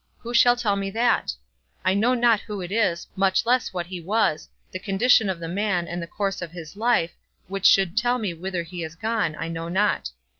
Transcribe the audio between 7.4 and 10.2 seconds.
which should tell me whither he is gone, I know not.